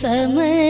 சமய 0.00 0.67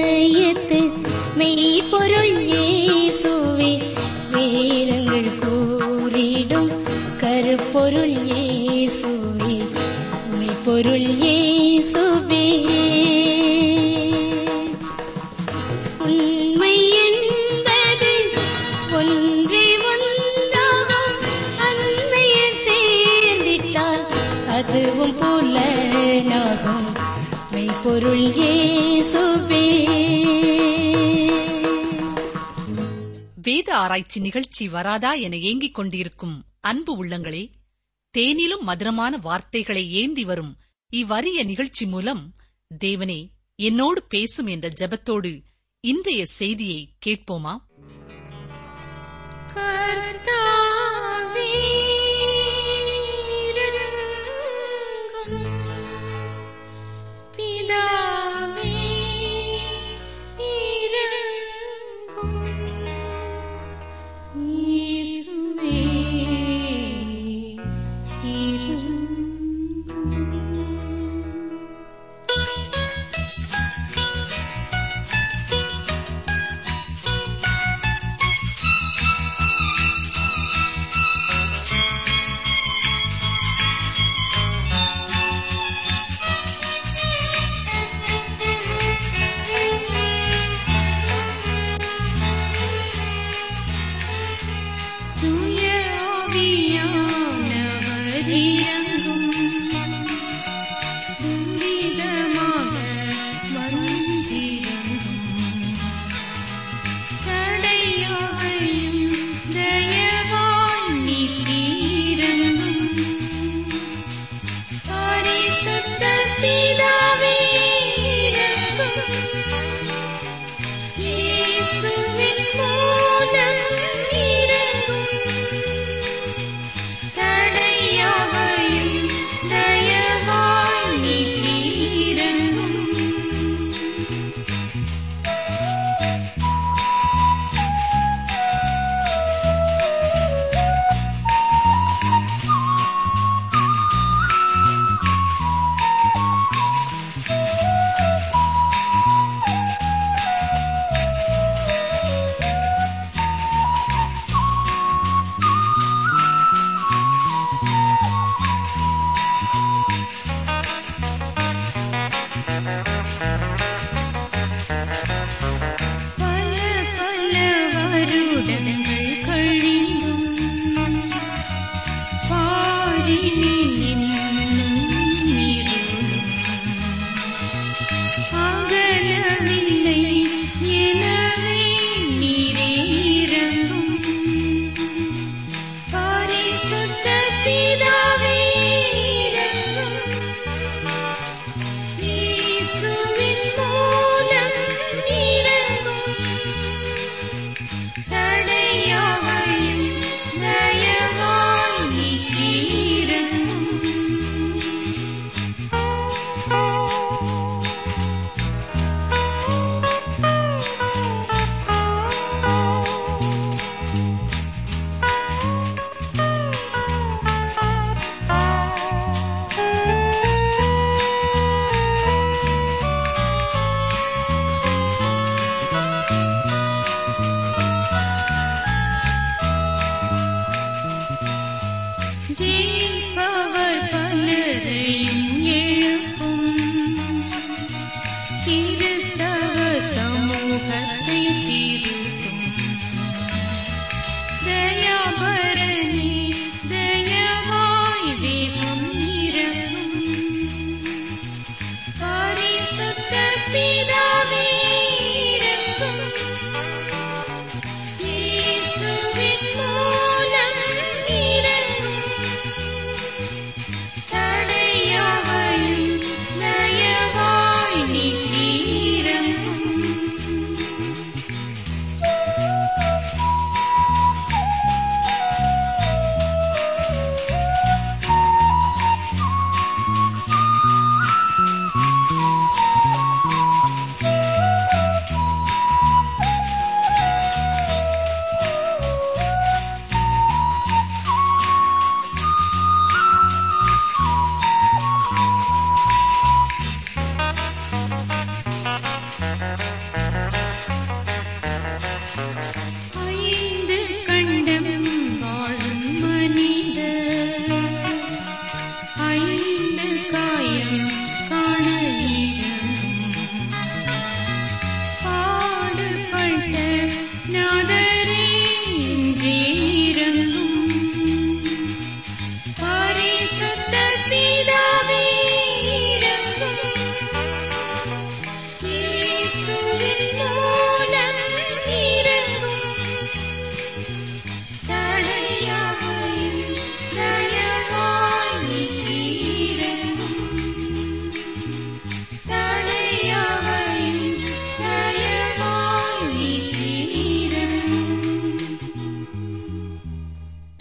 ஆராய்ச்சி 33.88 34.20
நிகழ்ச்சி 34.20 34.68
வராதா 34.68 35.12
என 35.18 35.36
ஏங்கிக் 35.42 35.74
கொண்டிருக்கும் 35.74 36.34
அன்பு 36.60 36.92
உள்ளங்களே 36.96 37.42
தேனிலும் 38.14 38.60
மதுரமான 38.60 39.16
வார்த்தைகளை 39.18 39.90
ஏந்தி 39.92 40.24
வரும் 40.24 40.50
இவ்வரிய 40.92 41.44
நிகழ்ச்சி 41.44 41.86
மூலம் 41.86 42.22
தேவனே 42.80 43.20
என்னோடு 43.58 44.02
பேசும் 44.08 44.46
என்ற 44.46 44.68
ஜபத்தோடு 44.80 45.32
இன்றைய 45.84 46.26
செய்தியை 46.32 46.80
கேட்போமா? 47.06 47.54
கர்த்தாவே 49.54 51.48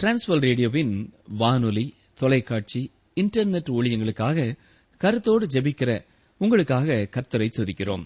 டிரான்ஸ்வல் 0.08 0.40
ரேடியோவின் 0.40 1.12
வானொலி 1.28 1.94
தொலைக்காட்சி 2.14 2.90
இன்டர்நெட் 3.14 3.70
ஊழியங்களுக்காக 3.70 4.56
கருத்தோடு 4.96 5.46
ஜெபிக்கிற 5.46 6.04
உங்களுக்காக 6.38 7.08
கர்த்தரை 7.10 7.50
துதிக்கிறோம். 7.56 8.04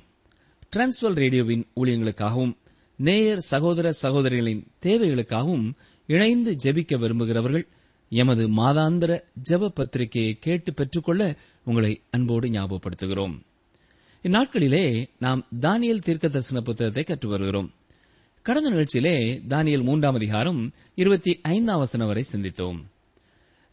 டிரான்ஸ்வல் 0.77 1.15
ரேடியோவின் 1.15 1.67
ஊழியங்களுக்காகவும் 1.77 2.57
நேயர் 2.97 3.39
சகோதர 3.39 3.93
சகோதரிகளின் 3.93 4.67
தேவைகளுக்காகவும் 4.83 5.73
இணைந்து 6.07 6.57
ஜெபிக்க 6.65 6.99
விரும்புகிறவர்கள் 6.99 7.69
எமது 8.09 8.49
மாதாந்திர 8.49 9.21
ஜெப 9.51 9.69
பத்திரிகையை 9.69 10.39
கேட்டு 10.39 10.75
பெற்றுக்கொள்ள 10.75 11.37
உங்களை 11.65 12.01
அன்போடு 12.11 12.49
ஞாபகப்படுத்துகிறோம். 12.49 13.43
இந்நாட்களிலே 14.23 15.07
நாம் 15.19 15.47
தானியல் 15.61 15.99
தீர்க்க 15.99 16.29
தரிசன 16.29 16.61
புத்தகத்தை 16.61 17.05
கற்று 17.05 17.29
வருகிறோம். 17.29 17.73
கடந்த 18.43 18.71
நிகழ்ச்சியிலே 18.71 19.41
தானியல் 19.49 19.83
மூன்றாம் 19.83 20.15
அதிகாரம் 20.15 20.73
இருபத்தி 20.95 21.39
ஐந்தாம் 21.43 21.79
வசனம் 21.79 22.07
வரை 22.07 22.25
சிந்தித்தோம். 22.33 22.83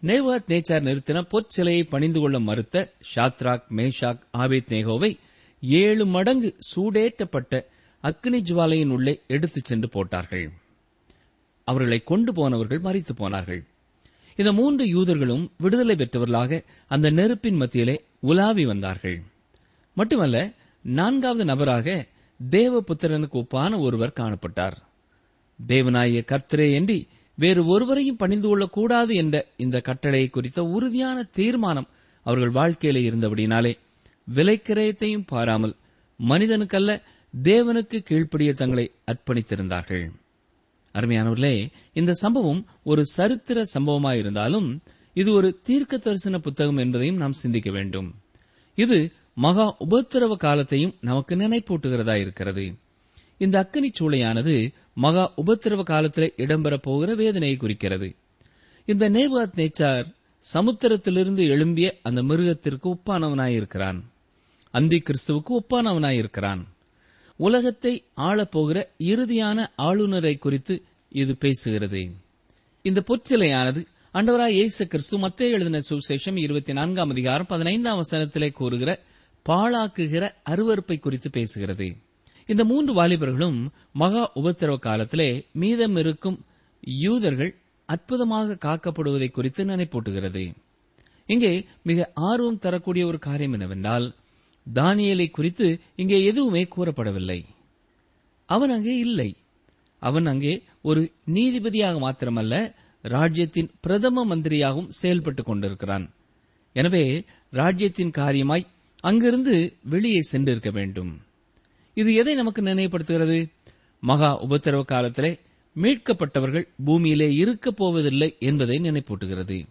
நேவாத் 0.03 0.47
நேச்சார் 0.47 0.83
நிறுத்தின 0.83 1.27
பொற்சிலையை 1.31 1.83
பணிந்து 1.89 2.19
கொள்ள 2.19 2.39
மறுத்த 2.39 2.93
ஷாத்ராக் 3.15 3.63
மேஷாக் 3.69 4.19
ஆபேத் 4.31 4.71
நேகோவை 4.71 5.17
ஏழு 5.61 6.05
மடங்கு 6.05 6.55
சூடேற்றப்பட்ட 6.75 7.63
அக்னி 8.03 8.41
ஜுவாலையின் 8.41 8.87
உள்ளே 8.87 9.21
எடுத்துச் 9.27 9.65
சென்று 9.65 9.89
போட்டார்கள். 9.89 10.51
அவர்களை 11.63 12.03
கொண்டு 12.03 12.33
போனவர்கள் 12.33 12.81
மறித்து 12.81 13.11
போனார்கள். 13.15 13.63
இந்த 14.35 14.53
மூன்று 14.53 14.85
யூதர்களும் 14.85 15.49
விடுதலை 15.57 15.95
பெற்றவர்களாக 15.95 16.63
அந்த 16.87 17.09
நெருப்பின் 17.09 17.55
மத்தியிலே 17.55 18.03
உலாவி 18.19 18.65
வந்தார்கள். 18.65 19.21
மட்டுமல்ல 19.93 20.53
நான்காவது 20.81 21.45
நபராக 21.45 22.05
தேவபுத்திரனுக்கு 22.49 23.37
ஒப்பான 23.41 23.79
ஒருவர் 23.79 24.17
காணப்பட்டார். 24.19 24.77
தேவனாய 25.67 26.21
கர்த்தரே 26.31 26.67
என்றி 26.79 27.07
வேறு 27.35 27.65
ஒருவரையும் 27.65 28.15
பணிந்து 28.15 28.47
கொள்ளக்கூடாது 28.47 29.15
என்ற 29.15 29.47
இந்த 29.57 29.81
கட்டளை 29.81 30.29
குறித்த 30.29 30.63
உறுதியான 30.63 31.23
தீர்மானம் 31.23 31.87
அவர்கள் 32.23 32.51
வாழ்க்கையில 32.51 33.01
இருந்தபடினாலே 33.09 33.73
விலைக்கிரயத்தையும் 34.33 35.27
பாராமல் 35.27 35.75
மனிதனுக்கல்ல 36.27 37.01
தேவனுக்கு 37.43 37.97
கீழ்ப்படிய 37.99 38.53
தங்களை 38.53 38.91
அர்ப்பணித்திருந்தார்கள். 39.11 40.11
அருமையானவர்களே 40.93 41.69
இந்த 41.93 42.13
சம்பவம் 42.13 42.65
ஒரு 42.83 43.05
சரித்திர 43.05 43.65
சம்பவமாயிருந்தாலும் 43.79 44.77
இது 45.13 45.33
ஒரு 45.33 45.59
தீர்க்க 45.63 45.97
தரிசன 45.97 46.39
புத்தகம் 46.39 46.77
என்பதையும் 46.77 47.17
நாம் 47.17 47.31
சிந்திக்க 47.31 47.71
வேண்டும். 47.71 48.15
இது 48.75 49.11
மகா 49.43 49.65
உபத்திரவ 49.89 50.35
காலத்தையும் 50.35 50.95
நமக்கு 51.01 51.35
நினைப்பூட்டுகிறதா 51.35 52.15
இருக்கிறது. 52.15 52.73
இந்த 53.37 53.55
அக்கனி 53.63 53.89
சூளையானது 53.99 54.73
மகா 54.93 55.33
உபத்திரவ 55.37 55.83
காலத்தில் 55.83 56.33
இடம்பெறப் 56.37 56.85
போகிற 56.87 57.15
வேதனையை 57.15 57.57
குறிக்கிறது. 57.57 58.15
இந்த 58.85 59.09
நேபாத் 59.09 59.57
நேச்சார் 59.57 60.07
சமுத்திரத்திலிருந்து 60.53 61.43
எழும்பிய 61.53 61.91
அந்த 62.01 62.23
மிருகத்திற்கு 62.23 62.87
ஒப்பானவனாயிருக்கிறான் 62.89 63.99
அந்தி 64.71 65.01
கிறிஸ்துவுக்கு 65.05 65.55
ஒப்பானவனாயிருக்கிறான் 65.59 66.61
உலகத்தை 67.37 68.03
ஆளப்போகிற 68.17 68.83
இறுதியான 68.97 69.67
ஆளுநரை 69.75 70.37
குறித்து 70.37 70.75
இது 71.09 71.35
பேசுகிறது. 71.39 72.11
இந்த 72.81 73.03
பொற்சிலையானது 73.07 73.85
அண்டவராய் 74.13 74.57
இயேசு 74.59 74.87
கிறிஸ்து 74.87 75.17
மத்திய 75.17 75.49
எழுதின 75.49 75.79
சுவிசேஷம் 75.89 76.37
இருபத்தி 76.39 76.73
நான்காம் 76.73 77.09
அதிகாரம் 77.09 77.45
பதினைந்தாம் 77.49 78.01
வசனத்திலே 78.01 78.51
கூறுகிற 78.53 78.91
பாழாக்குகிற 79.49 80.23
அருவறுப்பை 80.49 80.99
குறித்து 80.99 81.29
பேசுகிறது. 81.29 81.87
இந்த 82.49 82.63
மூன்று 82.63 82.91
வாலிபர்களும் 82.93 83.59
மகா 83.91 84.31
உபத்திரவ 84.35 84.79
காலத்திலே 84.79 85.29
மீதம் 85.53 85.95
இருக்கும் 85.95 86.37
யூதர்கள் 86.81 87.51
அற்புதமாக 87.85 88.57
காக்கப்படுவதை 88.65 89.31
குறித்து 89.31 89.65
நினைப்பூட்டுகிறது. 89.65 90.43
இங்கே 91.25 91.65
மிக 91.83 92.11
ஆர்வம் 92.13 92.59
தரக்கூடிய 92.59 93.05
ஒரு 93.05 93.19
காரியம் 93.19 93.51
என்னவென்றால் 93.51 94.15
தானியலை 94.73 95.27
குறித்து 95.31 95.67
இங்கே 95.95 96.23
எதுவுமே 96.23 96.67
கூறப்படவில்லை. 96.75 97.39
அவன் 98.49 98.69
அங்கே 98.69 98.95
இல்லை. 98.97 99.29
அவன் 100.01 100.25
அங்கே 100.25 100.53
ஒரு 100.81 101.01
நீதிபதியாக 101.25 101.95
மாத்திரமல்ல 101.99 102.73
ராஜ்யத்தின் 103.01 103.69
பிரதம 103.81 104.25
மந்திரியாகவும் 104.25 104.89
செயல்பட்டுக் 105.01 105.49
கொண்டிருக்கிறான். 105.49 106.05
எனவே 106.75 107.23
ராஜ்யத்தின் 107.49 108.11
காரியமாய் 108.17 108.65
அங்கிருந்து 108.99 109.75
வெளியே 109.83 110.19
சென்றிருக்க 110.31 110.71
வேண்டும். 110.71 111.21
இது 111.93 112.13
எதை 112.13 112.35
நமக்கு 112.35 112.61
நினைவுபடுத்துகிறது? 112.61 113.51
மகா 113.99 114.43
உபத்திரவ 114.43 114.83
காலத்திலே 114.83 115.39
மீட்கப்பட்டவர்கள் 115.81 116.67
பூமியிலே 116.85 117.33
இருக்கப் 117.33 117.77
போவதில்லை 117.77 118.35
என்பதை 118.39 118.79
நினைப்பூட்டுகிறது. 118.79 119.65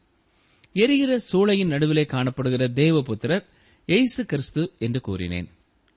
எரிகிற 0.72 1.18
சூளையின் 1.32 1.66
நடுவிலே 1.66 2.02
காணப்படுகிற 2.02 2.68
தேவபுத்திரர் 2.74 3.44
எய்சு 3.86 4.20
கிறிஸ்து 4.26 4.72
என்று 4.78 5.00
கூறினேன். 5.00 5.48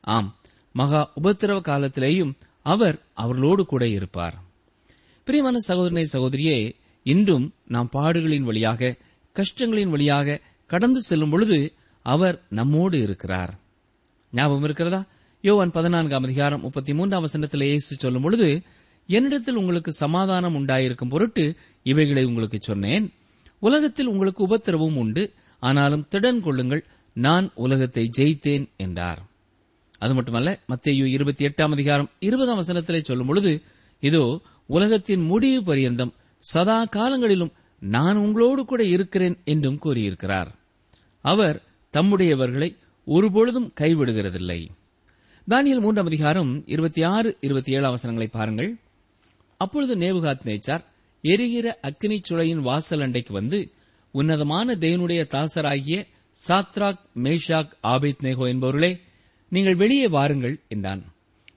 ஆம் 0.02 0.40
மகா 0.72 1.14
உபத்திரவ 1.24 1.60
காலத்திலேயும் 1.60 2.34
அவர் 2.62 3.02
அவர்களோடு 3.14 3.66
கூட 3.66 3.88
இருப்பார். 3.88 4.44
பிரியமான 5.24 5.58
சகோதரனை 5.58 6.08
சகோதரியே 6.14 6.76
இன்றும் 7.04 7.54
நாம் 7.68 7.90
பாடுகளின் 7.94 8.44
வழியாக 8.44 8.96
கஷ்டங்களின் 9.36 9.90
வழியாக 9.90 10.42
கடந்து 10.68 11.02
செல்லும் 11.02 11.30
பொழுது 11.30 11.74
அவர் 12.06 12.42
நம்மோடு 12.50 13.02
இருக்கிறார். 13.02 13.54
ஞாபகம் 14.32 14.64
இருக்கிறதா? 14.64 15.04
யோவான் 15.42 15.72
பதினான்காம் 15.72 16.24
அதிகாரம் 16.24 16.62
முப்பத்தி 16.62 16.94
மூன்றாம் 16.94 17.22
வசனத்தில் 17.22 17.62
இயேசு 17.62 17.96
சொல்லும் 17.96 18.22
பொழுது 18.22 18.62
என்னிடத்தில் 19.08 19.56
உங்களுக்கு 19.56 19.94
சமாதானம் 19.94 20.56
உண்டாயிருக்கும் 20.56 21.10
பொருட்டு 21.10 21.56
இவைகளை 21.84 22.24
உங்களுக்கு 22.24 22.58
சொன்னேன். 22.62 23.14
உலகத்தில் 23.60 24.08
உங்களுக்கு 24.08 24.48
உபத்திரவும் 24.48 24.96
உண்டு. 24.96 25.34
ஆனாலும் 25.60 26.08
திடன் 26.12 26.42
கொள்ளுங்கள் 26.42 26.86
நான் 27.14 27.52
உலகத்தை 27.56 28.10
ஜெயித்தேன் 28.18 28.70
என்றார். 28.78 29.22
அது 29.98 30.14
மட்டுமல்ல 30.14 30.60
மத்தேயு 30.70 31.06
இருபத்தி 31.06 31.46
எட்டாம் 31.46 31.72
அதிகாரம் 31.72 32.10
இருபதாம் 32.20 32.60
வசனத்திலே 32.60 33.04
சொல்லும் 33.04 33.28
பொழுது 33.28 33.62
இதோ 34.00 34.42
உலகத்தின் 34.66 35.22
முடிவு 35.22 35.64
பரியந்தம் 35.64 36.14
சதா 36.38 36.86
காலங்களிலும் 36.86 37.52
நான் 37.80 38.16
உங்களோடு 38.16 38.66
கூட 38.66 38.84
இருக்கிறேன் 38.84 39.38
என்றும் 39.44 39.78
கூறியிருக்கிறார். 39.78 40.56
அவர் 41.22 41.62
தம்முடையவர்களை 41.94 42.76
ஒருபொழுதும் 43.06 43.74
கைவிடுகிறதில்லை. 43.80 44.68
தானியல் 45.50 45.80
மூன்றாம் 45.80 46.06
அதிகாரம் 46.06 46.68
இருபத்தி 46.68 47.04
ஆறு 47.04 47.38
இருபத்தி 47.42 47.74
ஏழு 47.74 47.86
அவசரங்களை 47.86 48.28
பாருங்கள். 48.32 48.78
அப்பொழுது 49.58 49.96
நேபுகாத் 49.96 50.44
நேச்சார் 50.44 50.84
எரிகிற 51.22 51.80
அக்னி 51.84 52.20
சுழையின் 52.22 52.60
வாசல் 52.60 53.00
அண்டைக்கு 53.00 53.32
வந்து 53.32 53.72
உன்னதமான 54.12 54.76
தேவனுடைய 54.76 55.28
தாசராகிய 55.28 56.08
சாத்ராக் 56.48 57.00
மேஷாக் 57.16 57.72
ஆபித் 57.84 58.24
நேகோ 58.24 58.48
என்பவர்களே 58.48 59.00
நீங்கள் 59.50 59.76
வெளியே 59.76 60.08
வாருங்கள் 60.08 60.60
என்றான். 60.68 61.14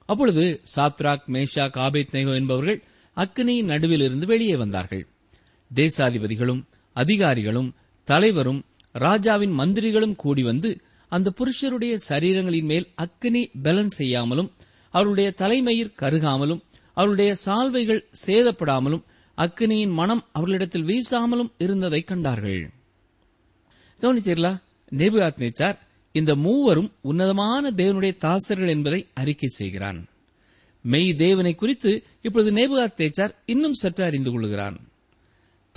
அப்பொழுது 0.06 0.60
சாத்ராக் 0.76 1.26
மேஷாக் 1.26 1.76
ஆபித் 1.76 2.12
நேகோ 2.12 2.34
என்பவர்கள் 2.34 2.82
அக்னியின் 3.16 3.64
நடுவிலிருந்து 3.64 4.26
வெளியே 4.26 4.56
வந்தார்கள். 4.56 5.06
தேசாதிபதிகளும் 5.74 6.64
அதிகாரிகளும் 6.92 7.74
தலைவரும் 8.04 8.64
ராஜாவின் 8.98 9.58
மந்திரிகளும் 9.58 10.16
கூடி 10.16 10.42
வந்து 10.42 10.80
அந்த 11.08 11.32
புருஷருடைய 11.36 11.98
சரீரங்களின் 12.08 12.64
மேல் 12.64 12.88
அக்கினி 12.94 13.50
பலன் 13.62 13.88
செய்யாமலும் 13.88 14.50
அவருடைய 14.90 15.30
தலைமயிர் 15.30 15.94
கருகாமலும் 15.96 16.60
அவருடைய 16.92 17.34
சால்வைகள் 17.46 18.04
சேதப்படாமலும் 18.26 19.02
அக்கினியின் 19.36 19.92
மனம் 19.92 20.24
அவர்களிடத்தில் 20.32 20.84
வீசாமலும் 20.84 21.52
இருந்ததை 21.58 22.02
கண்டார்கள். 22.02 22.70
கவனித்தீர்களா? 24.00 24.60
நேபுகாத் 24.96 25.38
நேச்சார் 25.38 25.78
இந்த 26.12 26.34
மூவரும் 26.34 26.92
உன்னதமான 27.00 27.70
தேவனுடைய 27.70 28.16
தாசர்கள் 28.16 28.68
என்பதை 28.68 29.08
அறிக்கை 29.14 29.48
செய்கிறான். 29.48 30.06
மெய் 30.82 31.14
தேவனை 31.14 31.54
குறித்து 31.54 32.02
இப்பொழுது 32.22 32.50
நேபுகாத் 32.52 32.96
நேச்சார் 32.96 33.34
இன்னும் 33.46 33.74
சற்று 33.74 34.04
அறிந்து 34.04 34.30
கொள்கிறான். 34.30 34.88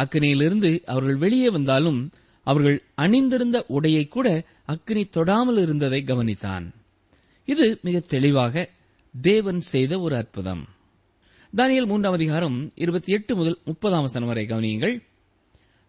அக்கினியிலிருந்து 0.03 0.83
அவர்கள் 0.83 1.15
வெளியே 1.15 1.50
வந்தாலும் 1.50 2.12
அவர்கள் 2.47 2.83
அணிந்திருந்த 2.95 3.65
உடையை 3.69 4.07
கூட 4.07 4.43
அக்னி 4.67 5.03
தொடாமல் 5.09 5.61
இருந்ததை 5.61 6.03
கவனித்தான். 6.03 6.69
இது 7.45 7.79
மிக 7.81 7.99
தெளிவாக 7.99 8.69
தேவன் 9.21 9.59
செய்த 9.59 9.99
ஒரு 9.99 10.15
அற்புதம். 10.15 10.67
தானியல் 11.57 11.85
மூன்றாம் 11.85 12.13
அதிகாரம் 12.13 12.71
இருபத்தி 12.75 13.13
எட்டு 13.13 13.35
முதல் 13.35 13.57
முப்பதாம் 13.65 14.01
வசனம் 14.01 14.27
வரை 14.27 14.45
கவனியுங்கள். 14.45 15.03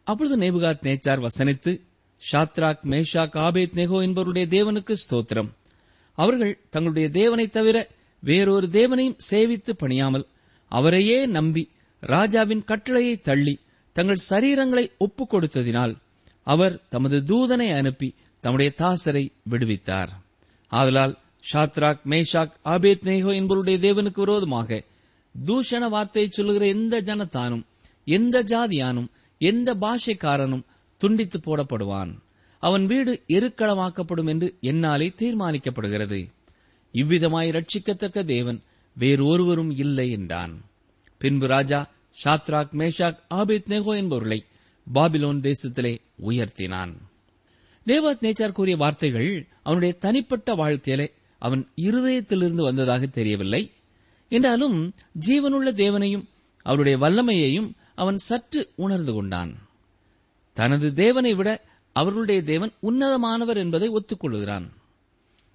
அப்பொழுது 0.04 0.36
நேபுகாத் 0.36 0.82
நேச்சார் 0.82 1.20
வசனித்து 1.20 1.80
ஷாத்ராக் 2.32 2.84
மேஷாக் 2.84 3.36
ஆபேத் 3.36 3.74
நெகோ 3.74 4.02
என்பவருடைய 4.02 4.46
தேவனுக்கு 4.48 4.94
ஸ்தோத்திரம். 5.10 5.50
அவர்கள் 6.12 6.58
தங்களுடைய 6.70 7.08
தேவனைத் 7.08 7.52
தவிர 7.52 7.88
வேறொரு 8.20 8.70
தேவனையும் 8.70 9.16
சேவித்து 9.30 9.70
பணியாமல் 9.80 10.26
அவரையே 10.68 11.26
நம்பி 11.26 11.70
ராஜாவின் 12.00 12.64
கட்டளையை 12.64 13.16
தள்ளி 13.16 13.58
தங்கள் 13.92 14.24
சரீரங்களை 14.30 14.90
ஒப்புக் 14.98 15.34
கொடுத்ததினால் 15.34 15.96
அவர் 16.48 16.74
தமது 16.88 17.16
தூதனை 17.26 17.76
அனுப்பி 17.76 18.14
தம்முடைய 18.40 18.72
தாசரை 18.76 19.24
விடுவித்தார். 19.50 20.08
ஆதலால் 20.68 21.14
ஷாத்ராக் 21.52 22.00
மேஷாக் 22.04 22.52
ஆபேத் 22.62 23.04
நேகோ 23.04 23.32
என்பவருடைய 23.32 23.76
தேவனுக்கு 23.78 24.18
விரோதமாக 24.18 24.84
தூஷண 25.46 25.88
வார்த்தையை 25.88 26.30
சொல்லுகிற 26.30 26.66
எந்த 26.66 27.02
ஜனத்தானும் 27.02 27.64
எந்த 28.04 28.42
ஜாதியானும் 28.42 29.08
எந்த 29.38 29.74
பாஷைக்காரனும் 29.74 30.64
துண்டித்து 30.98 31.38
போடப்படுவான். 31.38 32.12
அவன் 32.58 32.86
வீடு 32.86 33.22
எருக்களமாக்கப்படும் 33.28 34.28
என்று 34.28 34.56
என்னாலே 34.60 35.12
தீர்மானிக்கப்படுகிறது. 35.16 36.20
இவ்விதமாய் 36.92 37.52
ரட்சிக்கத்தக்க 37.52 38.24
தேவன் 38.24 38.62
வேறு 38.96 39.26
ஒருவரும் 39.26 39.70
இல்லை 39.70 40.10
என்றான். 40.10 40.64
பின்பு 41.18 41.46
ராஜா 41.46 41.90
ஷாத்ராக் 42.24 42.72
மேஷாக் 42.72 43.18
ஆபித் 43.34 43.68
நெகோ 43.68 43.96
என்பவர்களை 43.96 44.44
பாபிலோன் 44.94 45.40
தேசத்திலே 45.40 45.98
உயர்த்தினான். 46.26 46.94
தேவாத் 47.86 48.20
நேச்சார் 48.20 48.52
கூறிய 48.52 48.76
வார்த்தைகள் 48.76 49.46
அவனுடைய 49.62 49.94
தனிப்பட்ட 49.98 50.54
வாழ்க்கையிலே 50.54 51.12
அவன் 51.38 51.68
இருதயத்திலிருந்து 51.76 52.62
வந்ததாக 52.62 53.06
தெரியவில்லை. 53.06 53.72
என்றாலும் 54.28 54.94
ஜீவனுள்ள 55.26 55.72
தேவனையும் 55.72 56.28
அவருடைய 56.62 56.98
வல்லமையையும் 56.98 57.72
அவன் 57.94 58.18
சற்று 58.18 58.70
உணர்ந்து 58.76 59.12
கொண்டான். 59.12 59.68
தனது 60.52 60.92
தேவனை 60.92 61.34
விட 61.34 61.64
அவர்களுடைய 61.92 62.42
தேவன் 62.42 62.70
உன்னதமானவர் 62.82 63.56
என்பதை 63.56 63.90
ஒத்துக்கொள்கிறான். 63.90 64.68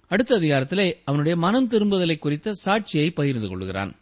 அடுத்த 0.08 0.38
அதிகாரத்திலே 0.38 0.96
அவனுடைய 1.04 1.36
மனம் 1.36 1.68
திரும்புதலை 1.68 2.18
குறித்த 2.18 2.52
சாட்சியை 2.64 3.10
பகிர்ந்து 3.10 3.48
கொள்கிறான். 3.48 3.96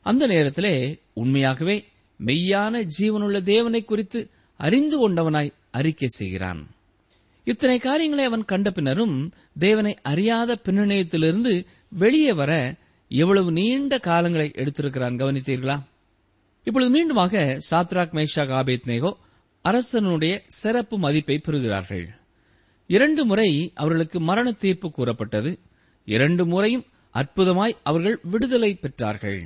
அந்த 0.00 0.26
நேரத்திலே 0.26 0.98
உண்மையாகவே 1.12 1.91
மெய்யான 2.26 2.88
ஜீவனுள்ள 2.98 3.40
தேவனை 3.42 3.84
குறித்து 3.84 4.30
அறிந்து 4.56 4.96
கொண்டவனாய் 4.98 5.52
அறிக்கை 5.70 6.08
செய்கிறான். 6.08 6.70
இத்தனை 7.44 7.78
காரியங்களை 7.78 8.24
அவன் 8.24 8.44
கண்ட 8.44 8.70
பின்னரும் 8.70 9.32
தேவனை 9.58 9.98
அறியாத 10.02 10.56
பின்னணியத்திலிருந்து 10.64 11.64
வெளியே 11.88 12.32
வர 12.32 12.74
எவ்வளவு 13.08 13.52
நீண்ட 13.52 13.98
காலங்களை 14.02 14.48
எடுத்திருக்கிறான் 14.52 15.18
கவனித்தீர்களா? 15.22 15.82
இப்பொழுது 16.64 16.90
மீண்டுமாக 16.94 17.58
சாத்ராக் 17.70 18.14
மேஷாக் 18.18 18.52
ஆபேத் 18.52 18.86
நேகோ 18.86 19.12
அரசனுடைய 19.62 20.42
சிறப்பு 20.46 20.98
மதிப்பை 20.98 21.36
பெறுகிறார்கள். 21.38 22.06
இரண்டு 22.86 23.24
முறை 23.24 23.72
அவர்களுக்கு 23.74 24.20
மரண 24.20 24.52
தீர்ப்பு 24.52 24.90
கூறப்பட்டது. 24.90 25.58
இரண்டு 26.04 26.46
முறையும் 26.46 26.84
அற்புதமாய் 27.14 27.76
அவர்கள் 27.82 28.18
விடுதலை 28.22 28.78
பெற்றார்கள். 28.82 29.40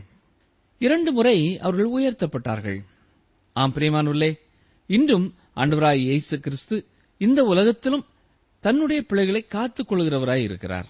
இரண்டு 0.78 1.12
முறை 1.12 1.58
அவர்கள் 1.58 1.90
உயர்த்தப்பட்டார்கள். 1.90 2.78
ஆம் 3.52 3.72
பிரியமானுள்ளே 3.74 4.38
இன்றும் 4.86 5.34
அன்பராய் 5.56 5.96
இயேசு 5.96 6.40
கிறிஸ்து 6.40 6.86
இந்த 7.18 7.44
உலகத்திலும் 7.44 8.04
தன்னுடைய 8.60 9.02
பிள்ளைகளை 9.02 9.46
காத்துக் 9.46 9.92
கொள்கிறவராய் 9.92 10.42
இருக்கிறார். 10.42 10.86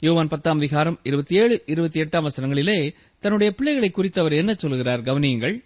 யோவான் 0.00 0.28
பத்தாம் 0.28 0.56
அதிகாரம் 0.56 1.00
இருபத்தி 1.02 1.36
ஏழு 1.36 1.62
இருபத்தி 1.66 2.00
எட்டாம் 2.00 2.26
வசனங்களிலே 2.26 2.94
தன்னுடைய 3.18 3.54
பிள்ளைகளை 3.54 3.90
குறித்து 3.90 4.20
அவர் 4.20 4.32
என்ன 4.32 4.54
சொல்கிறார் 4.54 5.02
கவனியுங்கள். 5.02 5.64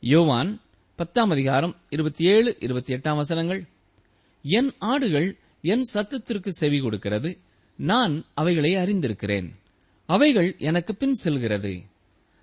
யோவான் 0.00 0.60
பத்தாம் 0.96 1.30
அதிகாரம் 1.30 1.76
இருபத்தி 1.90 2.24
ஏழு 2.24 2.56
இருபத்தி 2.60 2.94
எட்டாம் 2.94 3.16
வசனங்கள். 3.16 3.66
என் 4.42 4.72
ஆடுகள் 4.78 5.36
என் 5.62 5.82
சத்தத்திற்கு 5.94 6.48
செவி 6.48 6.80
கொடுக்கிறது. 6.80 7.38
நான் 7.76 8.24
அவைகளை 8.34 8.74
அறிந்திருக்கிறேன். 8.74 9.48
அவைகள் 10.06 10.54
எனக்கு 10.58 10.94
பின் 10.94 11.14
செல்கிறது. 11.14 11.82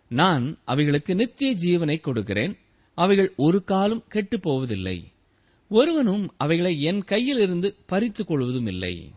நான் 0.10 0.58
அவைகளுக்கு 0.66 1.16
நித்திய 1.16 1.56
ஜீவனை 1.64 2.00
கொடுக்கிறேன். 2.00 2.58
அவைகள் 2.96 3.34
ஒரு 3.36 3.64
காலம் 3.64 4.04
கெட்டுப் 4.08 4.42
போவதில்லை 4.42 5.12
ஒருவனும் 5.70 6.34
அவைகளை 6.38 6.82
என் 6.82 7.04
கையில் 7.04 7.40
இருந்து 7.40 7.76
பறித்துக் 7.86 8.28
கொள்வதும் 8.28 8.68
இல்லை 8.68 9.12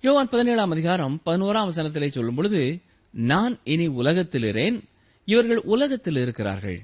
யோவான் 0.00 0.28
பதினேழாம் 0.28 0.70
அதிகாரம் 0.70 1.20
பதினோராம் 1.26 1.68
வசனத்திலே 1.68 2.08
சொல்லும் 2.08 2.34
பொழுது 2.34 2.80
நான் 3.10 3.58
இனி 3.64 3.86
உலகத்திலிரேன் 3.86 4.84
இவர்கள் 5.24 5.56
உலகத்தில் 5.56 6.16
இருக்கிறார்கள். 6.16 6.82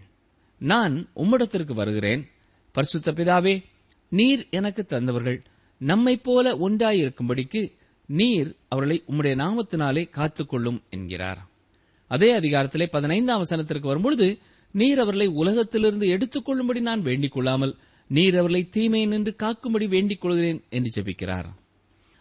நான் 0.58 1.08
உம்மிடத்திற்கு 1.16 1.72
வருகிறேன். 1.72 2.28
பரிசுத்த 2.72 3.12
பிதாவே 3.12 3.64
நீர் 4.08 4.46
எனக்கு 4.50 4.86
தந்தவர்கள். 4.88 5.44
நம்மைப் 5.78 6.24
போல 6.24 6.54
ஒன்றாயிருக்கும்படிக்கு 6.54 7.72
நீர் 8.06 8.54
அவர்களை 8.68 9.02
உம்முடைய 9.08 9.36
நாமத்தினாலே 9.36 10.10
காத்துக்கொள்ளும் 10.10 10.82
என்கிறார். 10.90 11.48
அதே 12.06 12.38
அதிகாரத்திலே 12.38 12.86
பதினைந்தாம் 12.86 13.42
வசனத்திற்கு 13.42 13.86
வரும்பொழுது 13.86 14.38
நீர் 14.72 14.98
அவர்களை 14.98 15.26
உலகத்திலிருந்து 15.26 16.06
எடுத்துக்கொள்ளும்படி 16.08 16.80
நான் 16.80 17.02
வேண்டிக் 17.02 17.32
கொள்ளாமல் 17.32 17.76
நீர் 18.08 18.34
அவர்களை 18.34 18.68
தீமை 18.68 19.06
நின்று 19.06 19.34
காக்கும்படி 19.38 19.88
வேண்டிக் 19.88 20.20
கொள்கிறேன் 20.20 20.64
என்று 20.68 21.02
ஜெபிக்கிறார். 21.02 21.44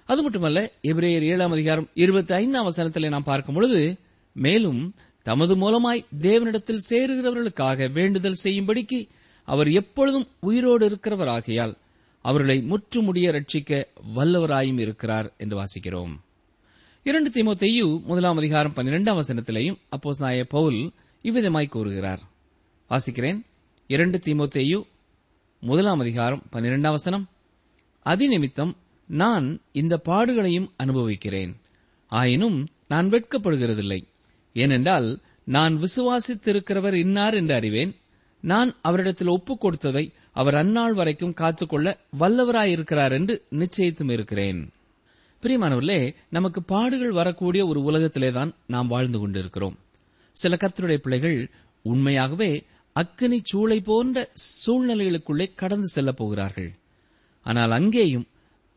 அது 0.05 0.21
மட்டுமல்ல 0.21 0.71
எபிரேயர் 0.83 1.21
ஏழாம் 1.21 1.51
அதிகாரம் 1.51 1.89
இருபத்தி 1.93 2.33
ஐந்தாம் 2.33 2.69
வசனத்திலே 2.69 3.07
நாம் 3.07 3.23
பார்க்கும் 3.23 3.55
பொழுது 3.55 3.97
மேலும் 4.33 4.95
தமது 5.21 5.55
மூலமாய் 5.55 6.05
தேவனிடத்தில் 6.21 6.85
சேருகிறவர்களுக்காக 6.89 7.91
வேண்டுதல் 7.91 8.41
செய்யும்படிக்கு 8.43 9.07
அவர் 9.43 9.69
எப்பொழுதும் 9.69 10.27
உயிரோடு 10.39 10.89
இருக்கிறவராகையால் 10.89 11.73
அவர்களை 12.21 12.61
முற்றுமுடிய 12.61 13.31
ரட்சிக்க 13.31 13.85
வல்லவராயும் 14.15 14.79
இருக்கிறார் 14.79 15.33
என்று 15.37 15.61
வாசிக்கிறோம். 15.61 16.13
இரண்டு 17.03 17.29
தீமோத்தேயு 17.29 18.01
முதலாம் 18.01 18.37
அதிகாரம் 18.37 18.73
பன்னிரெண்டாம் 18.75 19.19
வசனத்திலேயும் 19.19 19.77
அப்போஸ் 19.91 20.19
நாய 20.19 20.43
பவுல் 20.43 20.91
இவ்விதமாய் 21.23 21.69
கூறுகிறார். 21.69 22.19
வாசிக்கிறேன். 22.89 23.41
இரண்டு 23.87 24.17
தீமோத்தேயு 24.17 24.83
முதலாம் 25.59 25.99
அதிகாரம் 25.99 26.43
பன்னிரெண்டாம் 26.51 26.89
வசனம். 26.89 27.29
அதிநிமித்தம் 28.05 28.73
நான் 29.07 29.61
இந்த 29.71 30.01
பாடுகளையும் 30.05 30.71
அனுபவிக்கிறேன். 30.77 31.55
ஆயினும் 32.07 32.67
நான் 32.87 33.09
வெட்கப்படுகிறதில்லை. 33.09 34.03
ஏனென்றால் 34.53 35.19
நான் 35.43 35.81
விசுவாசித்திருக்கிறவர் 35.81 36.93
இன்னார் 36.93 37.33
என்று 37.33 37.55
அறிவேன். 37.55 37.95
நான் 38.39 38.75
அவரிடத்தில் 38.81 39.27
ஒப்புக் 39.27 39.61
கொடுத்ததை 39.61 40.11
அவர் 40.31 40.55
அந்நாள் 40.55 40.93
வரைக்கும் 40.93 41.33
காத்துக்கொள்ள 41.33 41.99
வல்லவராயிருக்கிறார் 42.19 43.11
என்று 43.11 43.45
நிச்சயித்தும் 43.51 44.11
இருக்கிறேன். 44.11 44.69
பிரியமானவர்களே 45.43 46.15
நமக்கு 46.29 46.63
பாடுகள் 46.63 47.11
வரக்கூடிய 47.11 47.67
ஒரு 47.67 47.79
உலகத்திலேதான் 47.79 48.51
நாம் 48.67 48.87
வாழ்ந்து 48.87 49.19
கொண்டிருக்கிறோம். 49.19 49.79
சில 50.31 50.57
கத்தருடைய 50.59 50.97
பிள்ளைகள் 50.97 51.49
உண்மையாகவே 51.81 52.65
அக்கினி 52.93 53.41
சூளை 53.53 53.83
போன்ற 53.83 54.31
சூழ்நிலைகளுக்குள்ளே 54.65 55.55
கடந்து 55.55 55.87
செல்லப் 55.87 56.17
போகிறார்கள். 56.17 56.75
ஆனால் 57.41 57.71
அங்கேயும் 57.71 58.27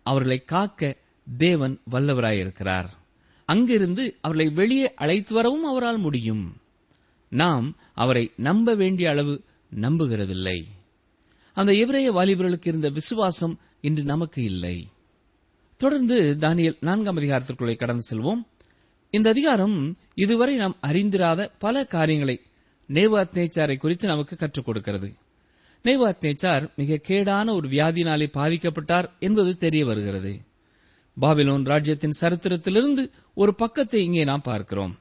அவர்களை 0.03 0.45
காக்க 0.45 0.97
தேவன் 1.37 1.81
வல்லவராயிருக்கிறார். 1.91 2.89
அங்கிருந்து 3.45 4.17
அவர்களை 4.21 4.53
வெளியே 4.53 4.95
அழைத்து 4.95 5.35
வரவும் 5.35 5.65
அவரால் 5.65 5.99
முடியும். 5.99 6.57
நாம் 7.29 7.77
அவரை 7.95 8.33
நம்ப 8.37 8.75
வேண்டிய 8.75 9.11
அளவு 9.11 9.43
நம்புகிறதில்லை. 9.81 10.65
அந்த 11.55 11.73
இவரைய 11.73 12.13
வாலிபர்களுக்கு 12.13 12.67
இருந்த 12.67 12.89
விசுவாசம் 12.89 13.59
இன்று 13.81 14.03
நமக்கு 14.03 14.43
இல்லை. 14.43 14.89
தொடர்ந்து 15.77 16.37
தானியல் 16.41 16.77
நான்காம் 16.81 17.17
அதிகாரத்திற்குள்ளே 17.17 17.77
கடந்து 17.77 18.07
செல்வோம். 18.11 18.47
இந்த 19.11 19.31
அதிகாரம் 19.31 19.97
இதுவரை 20.15 20.55
நாம் 20.55 20.77
அறிந்திராத 20.87 21.51
பல 21.59 21.85
காரியங்களை 21.85 22.41
நேவாத் 22.89 23.35
நேச்சாரை 23.35 23.77
குறித்து 23.77 24.07
நமக்கு 24.07 24.37
கற்றுக் 24.37 24.65
கொடுக்கிறது. 24.65 25.15
நேவாத் 25.85 26.21
நேச்சார் 26.21 26.75
மிக 26.75 27.01
கேடான 27.09 27.55
ஒரு 27.55 27.69
வியாதினாலே 27.69 28.27
பாதிக்கப்பட்டார் 28.37 29.11
என்பது 29.19 29.57
தெரிய 29.57 29.87
வருகிறது. 29.87 30.41
பாபிலோன் 31.21 31.65
ராஜ்யத்தின் 31.65 32.17
சரித்திரத்திலிருந்து 32.21 33.11
ஒரு 33.35 33.55
பக்கத்தை 33.55 34.05
இங்கே 34.05 34.25
நாம் 34.25 34.43
பார்க்கிறோம். 34.43 34.99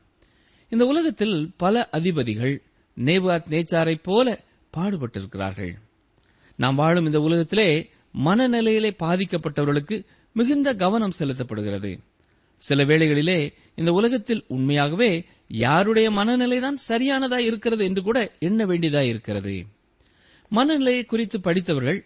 இந்த 0.69 0.85
உலகத்தில் 0.85 1.53
பல 1.57 1.89
அதிபதிகள் 1.89 2.61
நேவாத் 2.97 3.49
நேச்சாரைப் 3.49 4.03
போல 4.03 4.43
பாடுபட்டிருக்கிறார்கள். 4.77 5.73
நாம் 6.55 6.75
வாழும் 6.75 7.05
இந்த 7.05 7.21
உலகத்திலே 7.21 7.89
மனநிலையிலே 8.25 8.91
பாதிக்கப்பட்டவர்களுக்கு 9.03 10.05
மிகுந்த 10.35 10.69
கவனம் 10.75 11.17
செலுத்தப்படுகிறது. 11.19 11.91
சில 12.57 12.83
வேளைகளிலே 12.83 13.37
இந்த 13.75 13.91
உலகத்தில் 13.93 14.45
உண்மையாகவே 14.47 15.09
யாருடைய 15.47 16.07
மனநிலைதான் 16.11 16.77
சரியானதா 16.87 17.37
இருக்கிறது 17.37 17.83
என்று 17.85 18.01
கூட 18.03 18.31
எண்ண 18.39 18.65
வேண்டியதா 18.65 19.01
இருக்கிறது. 19.01 19.55
மனநிலையை 20.49 21.03
குறித்து 21.05 21.37
படித்தவர்கள் 21.41 21.99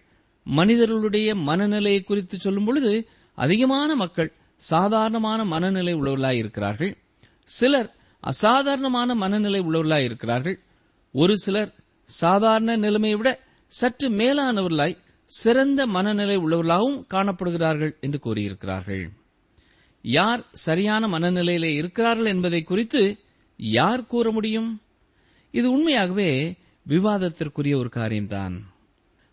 மனிதர்களுடைய 0.44 1.36
மனநிலையை 1.36 2.02
குறித்து 2.04 2.38
சொல்லும் 2.40 2.66
பொழுது 2.66 3.08
அதிகமான 3.36 3.96
மக்கள் 3.96 4.32
சாதாரணமான 4.56 5.46
மனநிலை 5.46 5.96
உள்ளவர்களாய் 5.96 6.42
இருக்கிறார்கள். 6.44 6.98
சிலர் 7.44 7.90
அசாதாரணமான 8.20 9.16
மனநிலை 9.16 9.60
உள்ளவர்களாய் 9.62 10.08
இருக்கிறார்கள். 10.10 10.58
ஒரு 11.12 11.38
சிலர் 11.38 11.72
சாதாரண 12.06 12.76
நிலைமையை 12.76 13.18
விட 13.18 13.30
சற்று 13.68 14.08
மேலானவர்களாய் 14.10 14.98
சிறந்த 15.30 15.88
மனநிலை 15.88 16.38
உள்ளவர்களாகவும் 16.38 17.06
காணப்படுகிறார்கள் 17.10 18.00
என்று 18.00 18.20
கூறியிருக்கிறார்கள். 18.20 19.10
யார் 20.02 20.46
சரியான 20.52 21.08
மனநிலையிலே 21.08 21.72
இருக்கிறார்கள் 21.74 22.26
என்பதை 22.26 22.64
குறித்து 22.64 23.18
யார் 23.58 24.06
கூற 24.06 24.32
முடியும்? 24.32 24.82
இது 25.52 25.72
உண்மையாகவே 25.72 26.56
விவாதத்திற்குரிய 26.88 27.76
ஒரு 27.76 27.90
காரியம்தான். 27.90 28.56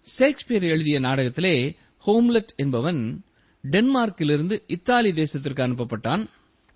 ஷேக்ஸ்பியர் 0.02 0.62
எழுதிய 0.62 1.00
நாடகத்திலே 1.00 1.76
ஹோம்லெட் 2.06 2.54
என்பவன் 2.56 3.24
டென்மார்க்கிலிருந்து 3.70 4.62
இத்தாலி 4.66 5.10
தேசத்திற்கு 5.10 5.62
அனுப்பப்பட்டான். 5.68 6.26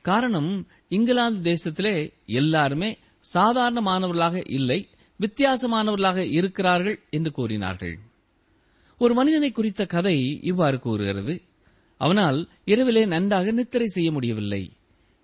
காரணம் 0.02 0.66
இங்கிலாந்து 0.88 1.54
தேசத்திலே 1.54 2.12
எல்லாருமே 2.24 2.98
சாதாரணமானவர்களாக 3.34 4.42
இல்லை 4.46 4.88
வித்தியாசமானவர்களாக 5.20 6.16
இருக்கிறார்கள் 6.16 6.98
என்று 7.10 7.32
கூறினார்கள். 7.32 7.98
ஒரு 9.02 9.14
மனிதனை 9.14 9.52
குறித்த 9.52 9.86
கதை 9.86 10.16
இவ்வாறு 10.42 10.78
கூறுகிறது. 10.78 11.34
அவனால் 12.00 12.38
இரவிலே 12.64 13.02
நன்றாக 13.04 13.50
நித்திரை 13.50 13.86
செய்ய 13.86 14.12
முடியவில்லை. 14.12 14.72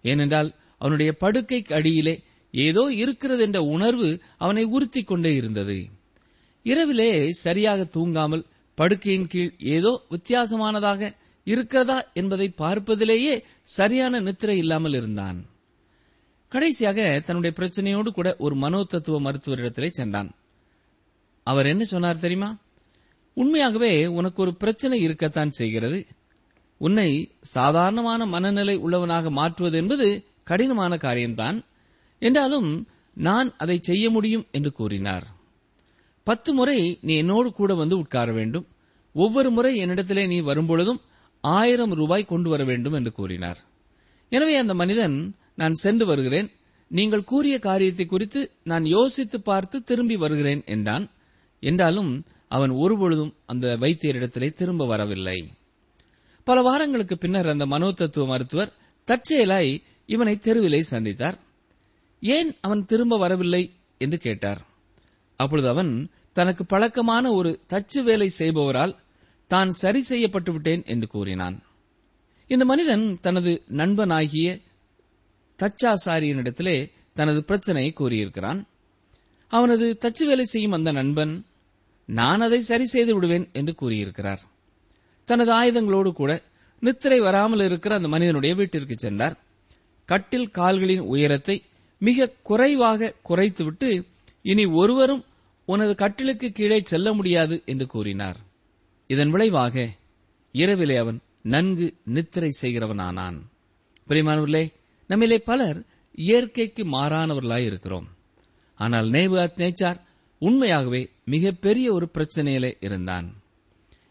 ஏனென்றால் 0.02 0.54
அவனுடைய 0.78 1.10
படுக்கைக்கு 1.20 1.72
அடியிலே 1.72 2.14
ஏதோ 2.50 2.82
இருக்கிறது 2.92 3.42
என்ற 3.42 3.62
உணர்வு 3.62 4.08
அவனை 4.36 4.64
உறுத்திக் 4.64 5.06
கொண்டே 5.06 5.34
இருந்தது. 5.34 5.88
இரவிலே 6.62 7.32
சரியாக 7.32 7.88
தூங்காமல் 7.96 8.44
படுக்கையின் 8.78 9.26
கீழ் 9.26 9.52
ஏதோ 9.58 9.92
வித்தியாசமானதாக 10.10 11.10
இருக்கிறதா 11.44 11.98
என்பதை 12.14 12.48
பார்ப்பதிலேயே 12.48 13.34
சரியான 13.62 14.20
நித்திரை 14.20 14.58
இல்லாமல் 14.58 14.92
இருந்தான். 14.92 15.38
கடைசியாக 16.52 17.00
தன்னுடைய 17.26 17.52
பிரச்சனையோடு 17.58 18.10
கூட 18.10 18.28
ஒரு 18.38 18.54
மனோதத்துவ 18.56 19.18
மருத்துவரிடத்திலே 19.20 19.86
சென்றான். 19.86 20.30
அவர் 21.46 21.66
என்ன 21.66 21.84
சொன்னார் 21.84 22.18
தெரியுமா? 22.18 22.50
உண்மையாகவே 23.36 24.06
உனக்கு 24.18 24.42
ஒரு 24.42 24.54
பிரச்சனை 24.54 25.00
இருக்கத்தான் 25.00 25.50
செய்கிறது. 25.50 26.06
உன்னை 26.80 27.08
சாதாரணமான 27.40 28.26
மனநிலை 28.26 28.76
உள்ளவனாக 28.76 29.30
மாற்றுவது 29.30 29.76
என்பது 29.78 30.06
கடினமான 30.44 30.96
காரியம்தான். 30.96 31.58
என்றாலும் 32.22 32.70
நான் 33.16 33.48
அதை 33.58 33.76
செய்ய 33.80 34.10
முடியும் 34.10 34.46
என்று 34.50 34.72
கூறினார். 34.72 35.26
பத்து 36.24 36.50
முறை 36.54 36.98
நீ 37.00 37.14
என்னோடு 37.16 37.52
கூட 37.52 37.74
வந்து 37.74 37.96
உட்கார 37.98 38.32
வேண்டும். 38.32 38.66
ஒவ்வொரு 39.14 39.50
முறை 39.50 39.72
என்னிடத்திலே 39.84 40.24
நீ 40.26 40.38
வரும்பொழுதும் 40.40 41.00
ஆயிரம் 41.40 41.92
ரூபாய் 41.92 42.24
கொண்டு 42.24 42.48
வர 42.50 42.64
வேண்டும் 42.64 42.92
என்று 42.92 43.12
கூறினார். 43.12 43.60
எனவே 44.32 44.56
அந்த 44.56 44.74
மனிதன் 44.74 45.16
நான் 45.54 45.72
சென்று 45.72 46.06
வருகிறேன். 46.06 46.48
நீங்கள் 46.90 47.24
கூறிய 47.24 47.58
காரியத்தை 47.58 48.06
குறித்து 48.06 48.40
நான் 48.62 48.84
யோசித்து 48.86 49.40
பார்த்து 49.40 49.76
திரும்பி 49.82 50.16
வருகிறேன் 50.16 50.62
என்றான். 50.66 51.06
என்றாலும் 51.62 52.10
அவன் 52.48 52.70
ஒருபொழுதும் 52.70 53.34
அந்த 53.46 53.76
வைத்தியரிடத்திலே 53.76 54.52
திரும்ப 54.52 54.86
வரவில்லை. 54.86 55.52
பல 56.44 56.62
வாரங்களுக்கு 56.62 57.18
பின்னர் 57.18 57.48
அந்த 57.48 57.66
மனோதத்துவ 57.66 58.26
மருத்துவர் 58.26 58.72
தற்செயலாய் 59.08 59.82
இவனை 60.06 60.38
தெருவிலே 60.38 60.80
சந்தித்தார். 60.90 61.38
ஏன் 62.20 62.56
அவன் 62.60 62.86
திரும்ப 62.86 63.16
வரவில்லை 63.18 63.72
என்று 63.98 64.18
கேட்டார். 64.18 64.66
அப்பொழுது 65.36 65.68
அவன் 65.68 66.10
தனக்கு 66.32 66.66
பழக்கமான 66.66 67.32
ஒரு 67.32 67.60
தச்சு 67.68 68.02
வேலை 68.02 68.28
செய்பவரால் 68.38 68.96
தான் 69.46 69.70
சரி 69.70 70.00
செய்யப்பட்டு 70.00 70.52
விட்டேன் 70.52 70.82
என்று 70.84 71.06
கூறினான். 71.06 71.62
இந்த 72.46 72.64
மனிதன் 72.64 73.18
தனது 73.20 73.62
நண்பனாகிய 73.68 74.60
தச்சாசாரியனிடத்திலே 75.58 76.90
தனது 77.14 77.44
பிரச்சனையை 77.44 77.92
கூறியிருக்கிறான் 77.92 78.66
அவனது 79.48 79.98
தச்சு 80.00 80.24
வேலை 80.24 80.44
செய்யும் 80.44 80.72
அந்த 80.72 80.92
நண்பன் 80.92 81.46
நான் 82.08 82.40
அதை 82.40 82.60
சரி 82.60 82.84
செய்து 82.84 83.14
விடுவேன் 83.14 83.48
என்று 83.52 83.74
கூறியிருக்கிறார். 83.74 84.42
தனது 85.24 85.52
ஆயுதங்களோடு 85.52 86.12
கூட 86.12 86.42
நித்திரை 86.80 87.20
வராமல் 87.20 87.60
இருக்கிற 87.60 87.94
அந்த 87.94 88.08
மனிதனுடைய 88.08 88.54
வீட்டிற்கு 88.54 88.94
சென்றார். 88.96 89.36
கட்டில் 90.04 90.50
கால்களின் 90.50 91.00
உயரத்தை 91.00 91.62
மிக 91.98 92.34
குறைவாக 92.42 93.14
குறைத்துவிட்டு 93.28 94.04
இனி 94.42 94.64
ஒருவரும் 94.64 95.24
உனது 95.64 95.94
கட்டிலுக்கு 95.94 96.52
கீழே 96.52 96.80
செல்ல 96.82 97.12
முடியாது 97.12 97.62
என்று 97.66 97.86
கூறினார். 97.86 98.36
இதன் 99.06 99.30
விளைவாக 99.30 99.88
இரவிலே 100.52 100.96
அவன் 100.96 101.20
நன்கு 101.42 101.94
நித்திரை 102.04 102.50
செய்கிறவனானான். 102.62 103.38
பிரியமானவர்களே 104.08 104.64
நம்மிலே 105.08 105.36
பலர் 105.36 105.82
இயற்கைக்கு 106.18 106.82
மாறானவர்களாய் 106.84 107.66
இருக்கிறோம் 107.66 108.06
ஆனால் 108.74 109.08
நேபு 109.10 109.50
நேச்சார் 109.56 110.00
உண்மையாகவே 110.38 111.10
மிகப்பெரிய 111.24 111.92
ஒரு 111.92 112.10
பிரச்சனையிலே 112.14 112.76
இருந்தான். 112.80 113.42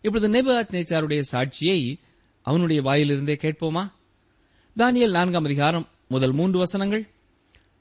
இப்பொழுது 0.02 0.28
நெபாத் 0.28 0.74
நேச்சாருடைய 0.74 1.24
சாட்சியை 1.32 1.98
அவனுடைய 2.42 2.82
வாயிலிருந்தே 2.82 3.36
கேட்போமா? 3.36 3.92
தானியல் 4.78 5.10
நான்காம் 5.10 5.44
அதிகாரம் 5.44 5.88
முதல் 6.08 6.32
மூன்று 6.32 6.58
வசனங்கள். 6.58 7.08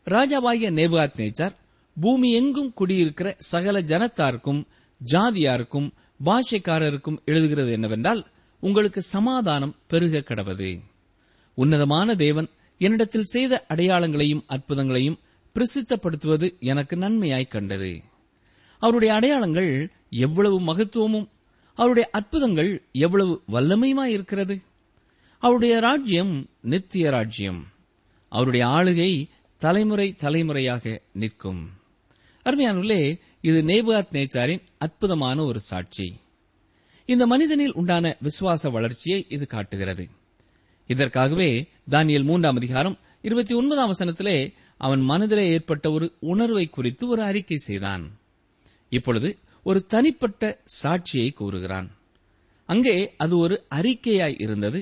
ராஜாவாகிய 0.04 0.70
நேபாத் 0.70 1.16
நேச்சார் 1.16 1.54
பூமி 2.00 2.33
எங்கும் 2.33 2.72
குடியிருக்கிற 2.72 3.35
சகல 3.38 3.80
ஜனத்தாருக்கும் 3.80 4.64
ஜாதியாருக்கும் 5.07 5.90
பாஷைக்காரருக்கும் 6.24 7.18
எழுதுகிறது 7.26 7.70
என்னவென்றால் 7.70 8.26
உங்களுக்கு 8.61 9.02
சமாதானம் 9.02 9.76
பெருக 9.87 10.18
கடவது 10.18 10.80
உன்னதமான 11.54 12.14
தேவன் 12.14 12.48
என்னிடத்தில் 12.78 13.22
செய்த 13.22 13.64
அடையாளங்களையும் 13.68 14.44
அற்புதங்களையும் 14.48 15.18
பிரசித்தப்படுத்துவது 15.54 16.59
எனக்கு 16.59 16.96
நன்மையாய் 16.96 17.48
கண்டது. 17.48 18.02
அவருடைய 18.84 19.14
அடையாளங்கள் 19.14 19.90
எவ்வளவு 20.10 20.60
மகத்துவமும் 20.60 21.28
அவருடைய 21.74 22.08
அற்புதங்கள் 22.12 22.82
எவ்வளவு 22.92 23.42
வல்லமையுமாய் 23.52 24.12
இருக்கிறது. 24.12 24.60
அவருடைய 25.38 25.78
ராஜ்யம் 25.78 26.46
நித்திய 26.60 27.10
ராஜ்யம். 27.10 27.66
அவருடைய 28.28 28.66
ஆளுகை 28.66 29.28
தலைமுறை 29.56 30.12
தலைமுறையாக 30.12 31.00
நிற்கும். 31.12 31.70
அருமையானுள்ளே 32.44 33.18
இது 33.40 33.62
நேபாத் 33.62 34.12
நேச்சாரின் 34.12 34.62
அற்புதமான 34.78 35.44
ஒரு 35.44 35.60
சாட்சி. 35.60 36.14
இந்த 37.06 37.26
மனிதனில் 37.26 37.72
உண்டான 37.72 38.16
விசுவாச 38.22 38.70
வளர்ச்சியை 38.70 39.26
இது 39.28 39.46
காட்டுகிறது. 39.46 40.08
இதற்காகவே 40.86 41.68
தானியல் 41.90 42.24
மூன்றாம் 42.24 42.56
அதிகாரம் 42.56 42.98
இருபத்தி 43.22 43.54
ஒன்பதாம் 43.54 43.92
வசனத்திலே 43.92 44.52
அவன் 44.78 45.00
மனதிலே 45.00 45.48
ஏற்பட்ட 45.48 45.90
ஒரு 45.90 46.14
உணர்வை 46.20 46.66
குறித்து 46.66 47.08
ஒரு 47.08 47.22
அறிக்கை 47.22 47.56
செய்தான். 47.56 48.22
இப்பொழுது 48.94 49.30
ஒரு 49.66 49.80
தனிப்பட்ட 49.87 50.42
சாட்சியை 50.83 51.28
கூறுகிறான். 51.33 51.88
அங்கே 52.68 52.96
அது 53.16 53.35
ஒரு 53.38 53.57
அறிக்கையாய் 53.74 54.37
இருந்தது. 54.38 54.80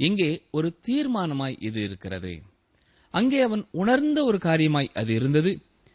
இங்கே 0.00 0.30
ஒரு 0.50 0.68
தீர்மானமாய் 0.88 1.56
இது 1.60 1.80
இருக்கிறது. 1.82 2.32
அங்கே 3.14 3.40
அவன் 3.40 3.64
உணர்ந்த 3.72 4.18
ஒரு 4.24 4.38
காரியமாய் 4.42 4.94
அது 4.94 5.12
இருந்தது. 5.14 5.52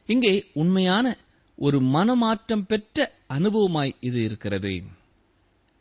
இங்கே 0.09 0.33
உண்மையான 0.53 1.05
ஒரு 1.57 1.77
மனமாற்றம் 1.95 2.65
பெற்ற 2.65 3.05
அனுபவமாய் 3.33 3.93
இது 3.99 4.19
இருக்கிறது. 4.23 4.73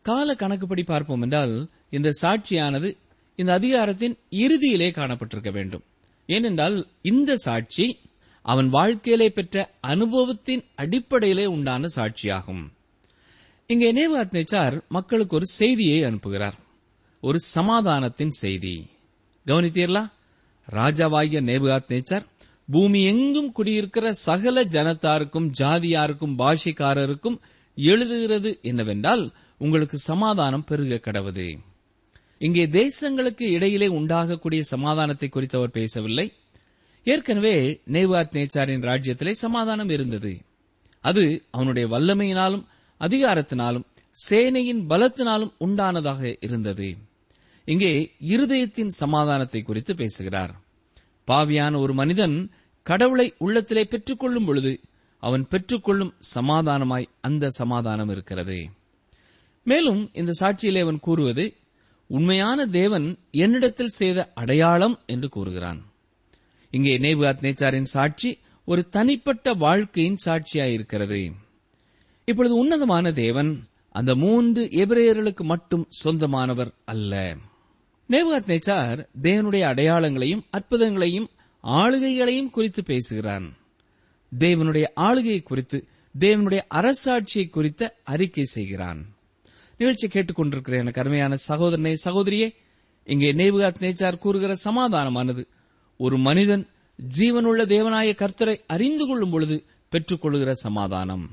கால 0.07 0.35
கணக்குப்படி 0.35 0.83
பார்ப்போம் 0.83 1.23
என்றால் 1.23 1.55
இந்த 1.91 2.11
சாட்சியானது 2.23 2.91
இந்த 3.39 3.51
அதிகாரத்தின் 3.53 4.15
இறுதியிலே 4.43 4.89
காணப்பட்டிருக்க 4.91 5.51
வேண்டும். 5.53 5.85
ஏனென்றால் 6.29 6.77
இந்த 7.03 7.31
சாட்சி 7.37 7.87
அவன் 8.45 8.69
வாழ்க்கையிலே 8.69 9.29
பெற்ற 9.29 9.75
அனுபவத்தின் 9.81 10.65
அடிப்படையிலே 10.75 11.47
உண்டான 11.47 11.87
சாட்சியாகும். 11.97 12.73
இங்கே 13.67 13.93
நேவாத் 13.93 14.33
நேச்சார் 14.33 14.81
மக்களுக்கு 14.89 15.37
ஒரு 15.37 15.47
செய்தியை 15.47 16.03
அனுப்புகிறார். 16.03 16.53
ஒரு 17.21 17.39
சமாதானத்தின் 17.41 18.31
செய்தி. 18.31 18.87
கவனித்தீர்களா? 19.47 20.11
ராஜாவாகிய 20.73 21.41
நேபுகாத் 21.41 21.89
நேச்சார் 21.89 22.25
பூமி 22.71 23.05
எங்கும் 23.05 23.53
குடியிருக்கிற 23.53 24.13
சகல 24.13 24.65
ஜனத்தாருக்கும் 24.65 25.51
ஜாதியாருக்கும் 25.59 26.35
பாஷைக்காரருக்கும் 26.39 27.39
எழுதுகிறது 27.77 28.61
என்னவென்றால் 28.61 29.33
உங்களுக்கு 29.59 29.99
சமாதானம் 29.99 30.65
பெருக 30.65 31.11
கடவுது. 31.11 31.59
இங்கே 32.39 32.67
தேசங்களுக்கு 32.67 33.43
இடையிலே 33.43 33.89
உண்டாகக்கூடிய 33.89 34.61
சமாதானத்தை 34.61 35.29
குறித்து 35.29 35.59
அவர் 35.59 35.71
பேசவில்லை. 35.71 36.33
ஏற்கனவே 37.05 37.81
நேவாத் 37.87 38.35
நேச்சாரின் 38.35 38.83
ராஜ்யத்திலே 38.83 39.31
சமாதானம் 39.31 39.88
இருந்தது. 39.88 40.40
அது 41.01 41.45
அவனுடைய 41.51 41.88
வல்லமையினாலும் 41.88 42.64
அதிகாரத்தினாலும் 43.01 43.85
சேனையின் 44.31 44.85
பலத்தினாலும் 44.88 45.53
உண்டானதாக 45.61 46.37
இருந்தது. 46.40 46.97
இங்கே 47.64 48.12
இருதயத்தின் 48.21 48.87
சமாதானத்தை 48.87 49.62
குறித்து 49.62 49.95
பேசுகிறார். 49.95 50.61
பாவியான 51.27 51.79
ஒரு 51.79 51.95
மனிதன் 51.95 52.51
கடவுளை 52.83 53.35
உள்ளத்திலே 53.38 53.85
பெற்றுக்கொள்ளும் 53.85 54.45
பொழுது 54.45 54.81
அவன் 55.19 55.49
பெற்றுக்கொள்ளும் 55.49 56.14
சமாதானமாய் 56.35 57.07
அந்த 57.21 57.49
சமாதானம் 57.49 58.09
இருக்கிறது. 58.09 58.71
மேலும் 59.64 60.11
இந்த 60.12 60.33
சாட்சியிலே 60.40 60.81
அவன் 60.81 61.01
கூறுவது 61.01 61.55
உண்மையான 62.07 62.67
தேவன் 62.67 63.19
என்னிடத்தில் 63.31 63.88
செய்த 63.88 64.31
அடையாளம் 64.35 65.01
என்று 65.07 65.29
கூறுகிறான். 65.29 65.93
இங்கே 66.75 66.99
நேபுகாத் 66.99 67.43
நேச்சாரின் 67.43 67.83
சாட்சி 67.83 68.39
ஒரு 68.65 68.89
தனிப்பட்ட 68.89 69.55
வாழ்க்கையின் 69.55 70.17
சாட்சியாயிருக்கிறது. 70.27 71.33
இப்பொழுது 72.25 72.55
உன்னதமான 72.55 73.13
தேவன் 73.13 73.67
அந்த 73.91 74.15
மூன்று 74.15 74.65
எபிரேயர்களுக்கு 74.65 75.43
மட்டும் 75.43 75.87
சொந்தமானவர் 75.89 76.73
அல்ல. 76.85 77.37
நேபுகாத் 78.09 78.47
நேச்சார் 78.47 79.07
தேவனுடைய 79.23 79.63
அடையாளங்களையும் 79.63 80.45
அற்புதங்களையும் 80.51 81.27
ஆளுகைகளையும் 81.63 82.51
குறித்து 82.51 82.83
பேசுகிறான். 82.83 83.57
தேவனுடைய 84.39 84.85
ஆளுகையை 84.95 85.43
குறித்து 85.43 85.87
தேவனுடைய 86.19 86.61
அரசாட்சியை 86.75 87.51
குறித்த 87.51 87.97
அறிக்கை 88.05 88.45
செய்கிறான். 88.45 89.17
நிகழ்ச்சி 89.79 90.09
கேட்டுக்கொண்டிருக்கிற 90.09 90.79
எனக்கு 90.79 91.01
அருமையான 91.01 91.37
சகோதரனே 91.49 91.95
சகோதரியே 92.05 92.55
இங்கே 93.05 93.33
நேபுகாத் 93.33 93.81
நேச்சார் 93.81 94.19
கூறுகிற 94.19 94.57
சமாதானமானது 94.65 95.47
ஒரு 95.97 96.19
மனிதன் 96.19 96.69
ஜீவனுள்ள 97.19 97.63
தேவனாய 97.75 98.09
கர்த்தரை 98.23 98.61
அறிந்து 98.67 99.07
கொள்ளும் 99.07 99.31
பொழுது 99.31 99.65
பெற்றுக்கொள்கிற 99.93 100.51
சமாதானம். 100.51 101.31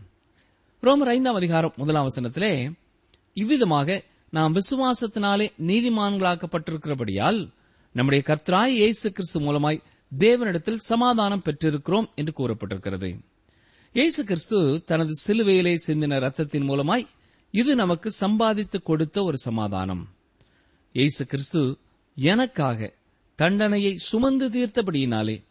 ரோமர் 0.83 1.11
ஐந்தாம் 1.15 1.35
அதிகாரம் 1.35 1.73
முதலாம் 1.75 2.07
வசனத்திலே 2.09 2.73
இவ்விதமாக 3.33 4.03
நாம் 4.29 4.55
விசுவாசத்தினாலே 4.55 5.49
நீதிமான்களாக்கப்பட்டிருக்கிறபடியால் 5.67 7.51
நம்முடைய 7.93 8.23
கர்த்தராய் 8.27 8.67
இயேசு 8.67 9.11
கிறிஸ்து 9.11 9.39
மூலமாய் 9.39 9.81
தேவனிடத்தில் 10.19 10.75
சமாதானம் 10.75 11.43
பெற்றிருக்கிறோம் 11.45 12.09
என்று 12.15 12.33
கூறப்பட்டிருக்கிறது. 12.37 13.19
இயேசு 13.93 14.23
கிறிஸ்து 14.23 14.83
தனது 14.85 15.13
சிலுவையிலே 15.27 15.77
சிந்தின 15.87 16.19
ரத்தத்தின் 16.19 16.67
மூலமாய் 16.69 17.05
இது 17.51 17.75
நமக்கு 17.75 18.11
சம்பாதித்து 18.11 18.81
கொடுத்த 18.81 19.23
ஒரு 19.23 19.37
சமாதானம். 19.37 20.09
இயேசு 20.93 21.25
கிறிஸ்து 21.25 21.77
எனக்காக 22.15 22.99
தண்டனையை 23.35 23.97
சுமந்து 23.97 24.49
தீர்த்தபடியினாலே 24.49 25.43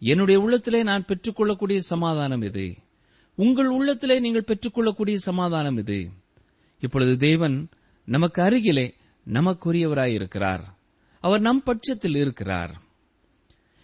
என்னுடைய 0.00 0.40
உள்ளத்திலே 0.40 0.82
நான் 0.82 1.04
பெற்றுக்கொள்ளக்கூடிய 1.04 1.80
சமாதானம் 1.80 2.42
இது. 2.42 2.74
உங்கள் 3.34 3.66
உள்ளத்திலே 3.66 4.20
நீங்கள் 4.20 4.44
பெற்றுக்கொள்ளக்கூடிய 4.44 5.18
சமாதானம் 5.18 5.78
இது. 5.78 6.10
இப்பொழுது 6.80 7.16
தேவன் 7.16 7.68
நமக்கு 8.04 8.42
அருகிலே 8.42 8.94
நமக்குரியவராயிருக்கிறார். 9.32 10.60
அவர் 11.20 11.40
நம் 11.40 11.62
பட்சத்தில் 11.62 12.14
இருக்கிறார். 12.14 12.80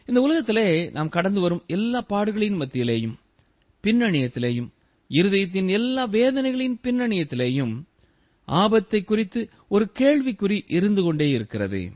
இந்த 0.06 0.20
உலகத்திலே 0.20 0.90
நாம் 0.90 1.08
கடந்து 1.08 1.40
வரும் 1.40 1.64
எல்லா 1.66 2.04
பாடுகளின் 2.08 2.60
மத்தியிலேயும் 2.60 3.14
பின்னணியத்திலேயும் 3.82 4.68
இருதயத்தின் 5.08 5.68
எல்லா 5.68 6.06
வேதனைகளின் 6.06 6.78
பின்னணியத்திலேயும் 6.82 7.82
ஆபத்தை 8.44 9.04
குறித்து 9.04 9.48
ஒரு 9.68 9.88
கேள்விக்குறி 9.98 10.64
இருந்து 10.66 11.02
கொண்டே 11.02 11.30
இருக்கிறது. 11.30 11.90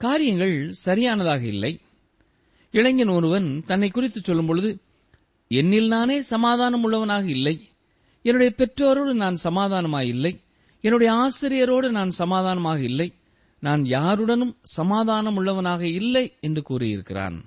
காரியங்கள் 0.00 0.72
சரியானதாக 0.72 1.42
இல்லை. 1.44 1.80
இளைஞன் 2.70 3.08
ஒருவன் 3.08 3.64
தன்னை 3.66 3.90
குறித்து 3.90 4.20
சொல்லும் 4.22 4.46
பொழுது 4.46 4.78
என்னில் 5.50 5.86
நானே 5.86 6.20
சமாதானம் 6.22 6.82
உள்ளவனாக 6.82 7.26
இல்லை. 7.28 7.68
என்னுடைய 8.22 8.54
பெற்றோரோடு 8.56 9.12
நான் 9.12 9.34
சமாதானமாக 9.34 10.04
இல்லை. 10.04 10.40
என்னுடைய 10.80 11.10
ஆசிரியரோடு 11.14 11.88
நான் 11.90 12.10
சமாதானமாக 12.10 12.80
இல்லை. 12.82 13.12
நான் 13.60 13.84
யாருடனும் 13.84 14.56
சமாதானம் 14.62 15.36
உள்ளவனாக 15.36 15.86
இல்லை 15.88 16.32
என்று 16.40 16.62
கூறியிருக்கிறான். 16.62 17.44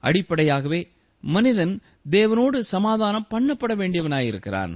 அடிப்படையாகவே 0.00 0.80
மனிதன் 1.20 1.80
தேவனோடு 2.10 2.58
சமாதானம் 2.58 3.26
பண்ணப்பட 3.30 3.72
வேண்டியவனாயிருக்கிறான். 3.74 4.74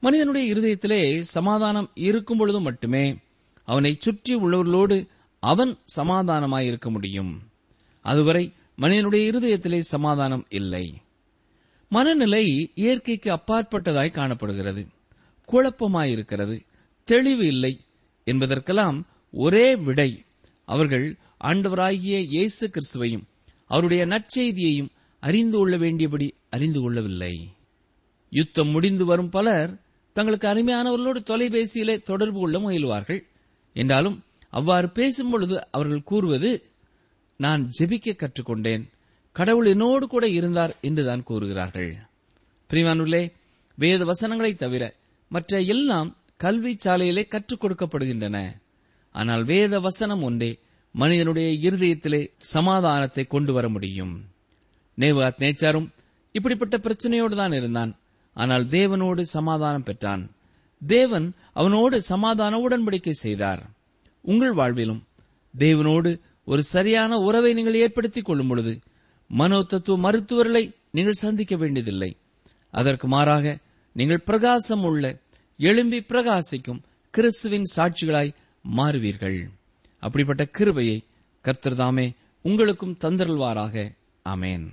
மனிதனுடைய 0.00 0.54
இருதயத்திலே 0.54 1.02
சமாதானம் 1.20 1.90
இருக்கும் 1.94 2.38
பொழுது 2.38 2.60
மட்டுமே 2.60 3.16
அவனை 3.68 3.96
சுற்றி 3.98 4.34
உள்ளவர்களோடு 4.34 4.96
அவன் 5.42 5.78
சமாதானமாயிருக்க 5.96 6.90
முடியும். 6.90 7.42
அதுவரை 8.00 8.52
மனிதனுடைய 8.76 9.30
இருதயத்திலே 9.30 9.78
சமாதானம் 9.78 10.46
இல்லை. 10.48 11.00
மனநிலை 11.88 12.70
இயற்கைக்கு 12.74 13.30
அப்பாற்பட்டதாய் 13.32 14.10
காணப்படுகிறது. 14.10 14.86
குழப்பமாயிருக்கிறது. 15.52 16.60
தெளிவு 17.04 17.46
இல்லை 17.46 17.80
என்பதற்கெல்லாம் 18.24 19.06
ஒரே 19.32 19.76
விடை. 19.76 20.24
அவர்கள் 20.64 21.18
ஆண்டவராகிய 21.44 22.18
இயேசு 22.18 22.70
கிறிஸ்துவையும் 22.70 23.22
அவருடைய 23.66 24.06
நற்செய்தியையும் 24.06 24.88
அறிந்து 25.20 25.58
கொள்ள 25.58 25.76
வேண்டியபடி 25.76 26.30
அறிந்து 26.50 26.80
கொள்ளவில்லை. 26.80 27.52
யுத்தம் 28.30 28.68
முடிந்து 28.68 29.04
வரும் 29.04 29.30
பலர் 29.30 29.80
தங்களுக்கு 30.12 30.48
அருமையானவர்களோடு 30.48 31.22
தொலைபேசியிலே 31.24 32.02
தொடர்பு 32.02 32.40
கொள்ள 32.40 32.58
முயல்வார்கள். 32.58 33.20
என்றாலும் 33.72 34.24
அவ்வாறு 34.52 34.86
பேசும்பொழுது 34.86 35.60
அவர்கள் 35.70 36.02
கூறுவது 36.02 36.70
நான் 37.36 37.70
ஜெபிக்க 37.78 38.16
கற்றுக்கொண்டேன். 38.16 38.88
கடவுள் 39.32 39.66
என்னோடு 39.66 40.06
கூட 40.06 40.28
இருந்தார் 40.28 40.76
என்றுதான் 40.80 41.22
கூறுகிறார்கள். 41.22 41.96
பிரிவானுள்ளே 42.70 43.32
வேத 43.74 44.04
வசனங்களைத் 44.04 44.58
தவிர 44.58 44.94
மற்ற 45.28 45.60
எல்லாம் 45.60 46.16
கல்வி 46.36 46.76
சாலையிலே 46.84 47.28
கற்றுக் 47.28 47.64
கொடுக்கப்படுகின்றன. 47.64 48.48
ஆனால் 49.10 49.44
வேத 49.44 49.80
வசனம் 49.80 50.22
ஒன்றே 50.22 50.58
மனிதனுடைய 50.92 51.70
இருதயத்திலே 51.70 52.30
சமாதானத்தை 52.38 53.26
கொண்டு 53.26 53.52
வர 53.52 53.68
முடியும். 53.68 54.24
நேவாத் 54.98 55.38
நேச்சாரும் 55.38 55.88
இப்படிப்பட்ட 56.32 56.76
பிரச்சனையோடு 56.76 57.36
தான் 57.36 57.52
இருந்தான். 57.52 57.96
ஆனால் 58.34 58.66
தேவனோடு 58.66 59.20
சமாதானம் 59.20 59.82
பெற்றான். 59.82 60.30
தேவன் 60.86 61.32
அவனோடு 61.52 62.02
சமாதான 62.02 62.58
உடன்படிக்கை 62.58 63.10
செய்தார். 63.10 63.70
உங்கள் 64.22 64.54
வாழ்விலும். 64.54 65.02
தேவனோடு 65.58 66.20
ஒரு 66.44 66.62
சரியான 66.62 67.18
உறவை 67.18 67.54
நீங்கள் 67.54 67.74
ஏற்படுத்திக் 67.74 68.24
கொள்ளும் 68.24 68.48
பொழுது 68.48 68.78
மனோ 69.28 69.62
தத்துவ 69.62 69.98
மருத்துவர்களை 69.98 70.74
நீங்கள் 70.90 71.20
சந்திக்க 71.24 71.56
வேண்டியதில்லை. 71.56 72.16
அதற்கு 72.70 73.06
மாறாக 73.08 73.58
நீங்கள் 73.92 74.20
பிரகாசம் 74.20 74.84
உள்ள 74.84 75.18
எழும்பி 75.58 75.98
பிரகாசிக்கும் 75.98 76.82
கிறிஸ்துவின் 77.10 77.70
சாட்சிகளாய் 77.76 78.34
மாறுவீர்கள். 78.76 79.48
அப்படிப்பட்ட 79.98 80.44
கிருபையை 80.44 81.04
கர்த்தர்தாமே 81.44 82.06
உங்களுக்கும் 82.42 82.96
தந்தருள்வாராக. 83.00 83.94
அமேன் 84.28 84.66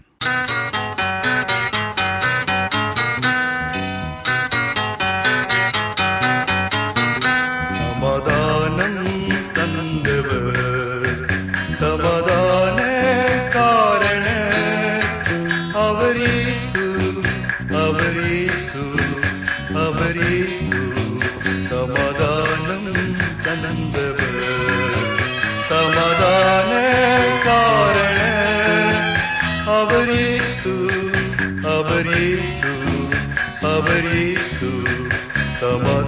அவரீசு 33.80 34.70
சமாதானம் 35.60 35.99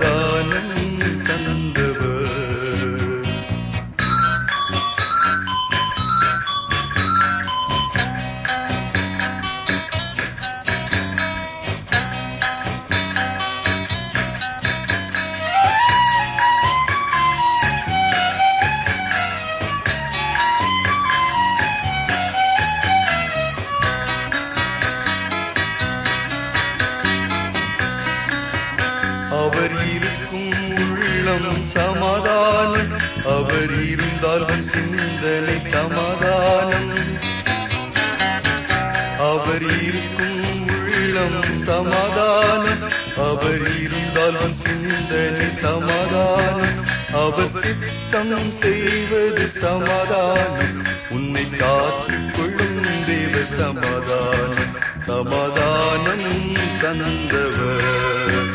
திட்டம் 48.41 48.59
செய்வது 48.59 49.49
சமாதானம். 49.49 50.85
உன்னை 51.09 51.49
காத்துக் 51.49 52.33
கொள்ளும் 52.35 53.05
தேவ 53.05 53.37
சமாதானம். 53.57 54.75
சமாதானம் 55.05 56.53
தந்தவர். 56.81 58.49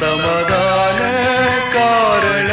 சமாதான 0.00 0.98
காரண 1.72 2.52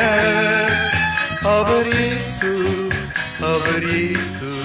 அவரீசு 1.41 2.87
அவரீசு 3.41 4.61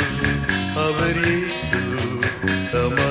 அவரீசு 0.74 1.80
சமா 2.72 3.07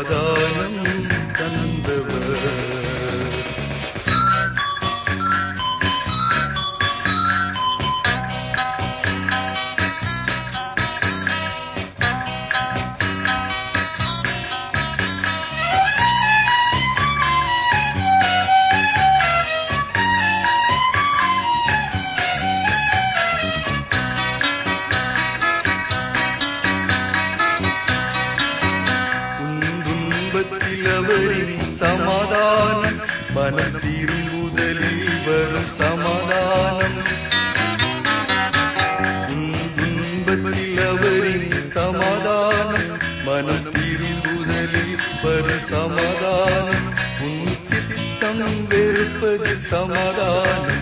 இன்பத்தில் 40.27 40.77
அவரின் 40.77 41.71
சமாதானம் 41.71 42.97
மனம் 43.25 43.71
திருமுதலில் 43.71 44.97
வரும் 45.23 45.65
சமாதானம். 45.69 46.93
உன் 47.21 47.57
சித்தம் 47.69 48.67
வெறுப்பது 48.67 49.55
சமாதானம். 49.69 50.76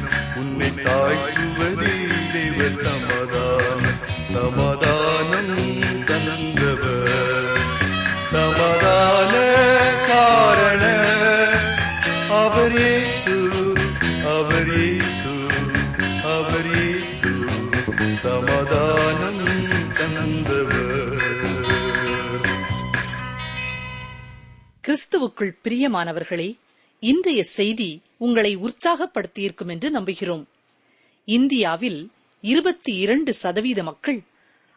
கிறிஸ்துவுக்குள் 25.35 25.63
பிரியமானவர்களே 25.65 26.47
இன்றைய 27.03 27.39
செய்தி 27.43 27.87
உங்களை 28.17 28.51
உற்சாகப்படுத்தியிருக்கும் 28.57 29.71
என்று 29.73 29.87
நம்புகிறோம். 29.89 30.43
இந்தியாவில் 31.27 31.97
இருபத்தி 32.43 32.93
இரண்டு 32.97 33.31
சதவீத 33.33 33.83
மக்கள் 33.83 34.19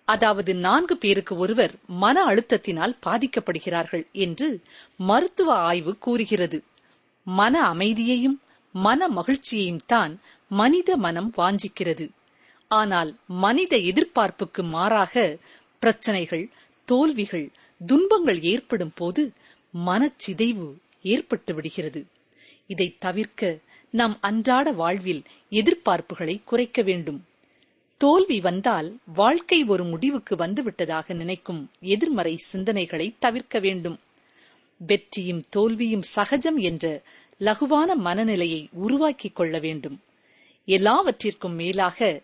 அதாவது 0.09 0.53
நான்கு 0.55 0.97
பேருக்கு 0.97 1.37
ஒருவர் 1.37 1.75
மன 2.03 2.25
அழுத்தத்தினால் 2.25 2.97
பாதிக்கப்படுகிறார்கள் 3.07 4.05
என்று 4.25 4.49
மருத்துவ 5.11 5.55
ஆய்வு 5.71 5.95
கூறுகிறது. 5.99 6.61
மன 7.27 7.55
அமைதியையும் 7.73 8.37
மன 8.75 9.09
மகிழ்ச்சியையும் 9.09 9.85
தான் 9.87 10.15
மனித 10.51 10.97
மனம் 10.97 11.33
வாஞ்சிக்கிறது. 11.37 12.09
ஆனால் 12.71 13.13
மனித 13.47 13.77
எதிர்பார்ப்புக்கு 13.91 14.65
மாறாக 14.77 15.39
பிரச்சனைகள் 15.83 16.47
தோல்விகள் 16.89 17.49
துன்பங்கள் 17.81 18.41
ஏற்படும் 18.53 18.97
போது 18.97 19.23
மனச்சிதைவு 19.75 20.75
ஏற்பட்டு 21.03 21.55
விடுகிறது. 21.55 22.07
இதை 22.67 22.97
தவிர்க்க 22.99 23.59
நம் 23.91 24.19
அன்றாட 24.21 24.73
வாழ்வில் 24.73 25.23
எதிர்பார்ப்புகளை 25.51 26.41
குறைக்க 26.45 26.83
வேண்டும். 26.83 27.25
தோல்வி 27.97 28.41
வந்தால் 28.41 28.99
வாழ்க்கை 29.15 29.65
ஒரு 29.65 29.85
முடிவுக்கு 29.85 30.37
வந்துவிட்டதாக 30.37 31.15
நினைக்கும் 31.15 31.71
எதிர்மறை 31.81 32.39
சிந்தனைகளை 32.53 33.15
தவிர்க்க 33.19 33.59
வேண்டும். 33.59 33.99
வெற்றியும் 34.77 35.45
தோல்வியும் 35.49 36.03
சகஜம் 36.03 36.57
என்ற 36.57 37.03
லகுவான 37.41 37.95
மனநிலையை 37.95 38.69
உருவாக்கிக் 38.73 39.37
கொள்ள 39.37 39.59
வேண்டும். 39.59 40.01
எல்லாவற்றிற்கும் 40.65 41.55
மேலாக 41.55 42.21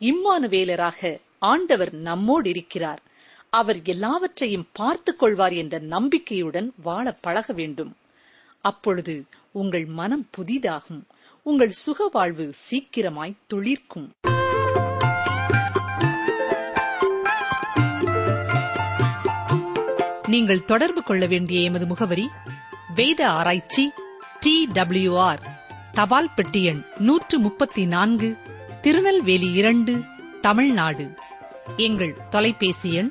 இம்மானுவேலராக 0.00 1.20
ஆண்டவர் 1.38 1.92
நம்மோடு 1.92 2.50
இருக்கிறார். 2.50 3.02
அவர் 3.54 3.82
எல்லாவற்றையும் 3.82 4.66
பார்த்துக் 4.72 5.18
கொள்வார் 5.18 5.52
என்ற 5.52 5.78
நம்பிக்கையுடன் 5.78 6.72
வாழ 6.82 7.12
பழக 7.12 7.52
வேண்டும். 7.52 7.96
அப்பொழுது 8.60 9.24
உங்கள் 9.50 9.84
மனம் 9.84 10.26
புதிதாகும். 10.36 11.02
உங்கள் 11.42 11.70
சுக 11.70 12.08
வாழ்வு 12.12 12.52
சீக்கிரமாய் 12.70 13.36
துளிர்க்கும். 13.54 14.10
நீங்கள் 20.28 20.64
தொடர்பு 20.64 21.02
கொள்ள 21.02 21.26
வேண்டிய 21.26 21.60
எமது 21.60 21.86
முகவரி 21.86 22.28
வேத 22.94 23.30
ஆராய்ச்சி 23.30 23.92
டி 24.40 24.68
டபிள்யூ 24.72 25.18
ஆர் 25.18 25.42
தபால் 25.92 26.34
பெட்டி 26.34 26.64
எண் 26.64 26.84
நூற்று 26.98 27.38
முப்பத்தி 27.38 27.86
நான்கு 27.86 28.36
திருநெல்வேலி 28.80 29.52
இரண்டு 29.52 30.02
தமிழ்நாடு. 30.40 31.14
எங்கள் 31.76 32.16
தொலைபேசி 32.30 32.92
எண் 32.92 33.10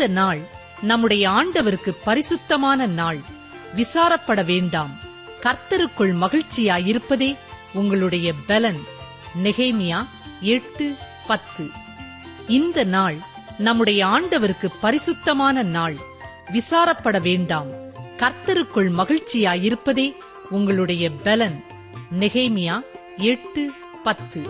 இந்த 0.00 0.12
நாள் 0.12 0.40
நம்முடைய 0.80 1.28
ஆண்டவருக்கு 1.28 1.94
பரிசுத்தமான 2.04 2.86
நாள். 2.86 3.18
விசாரப்பட 3.76 4.44
வேண்டாம். 4.44 4.90
கர்த்தருக்குள் 5.40 6.14
மகிழ்ச்சியாயிருப்பதே 6.14 7.36
உங்களுடைய 7.72 8.32
பலன். 8.46 8.80
நெகேமியா 9.42 10.06
எட்டு 10.40 10.96
பத்து. 11.26 11.70
இந்த 12.48 12.84
நாள் 12.84 13.14
நம்முடைய 13.58 14.06
ஆண்டவருக்கு 14.06 14.70
பரிசுத்தமான 14.80 15.62
நாள். 15.62 15.96
விசாரப்பட 16.52 17.20
வேண்டாம். 17.20 17.70
கர்த்தருக்குள் 18.16 18.90
மகிழ்ச்சியாயிருப்பதே 18.90 20.16
உங்களுடைய 20.50 21.10
பலன். 21.10 21.64
நெகேமியா 22.18 22.80
எட்டு 23.16 23.72
பத்து. 24.02 24.48